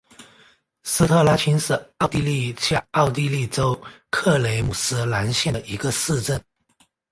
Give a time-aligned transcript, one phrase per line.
[0.81, 6.43] 施特拉青是奥地利下奥地利州克雷姆斯兰县的一个市镇。